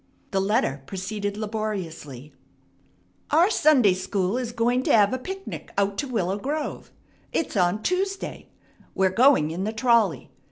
The 0.31 0.41
letter 0.41 0.81
proceeded 0.87 1.37
laboriously: 1.37 2.33
"Our 3.29 3.51
Sunday 3.51 3.93
school 3.93 4.35
is 4.35 4.51
going 4.51 4.81
to 4.81 4.91
have 4.91 5.13
a 5.13 5.19
picnic 5.19 5.71
out 5.77 5.99
to 5.99 6.07
Willow 6.07 6.39
Grove. 6.39 6.91
It's 7.31 7.55
on 7.55 7.83
Tuesday. 7.83 8.49
We're 8.95 9.11
going 9.11 9.51
in 9.51 9.63
the 9.63 9.71
trolley. 9.73 10.31